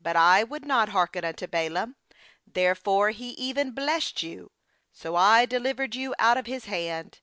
[0.00, 1.96] "But I would not hearken unto Balaam;
[2.46, 4.52] therefore he even blessed you;
[4.92, 7.18] so I delivered you out of his hand.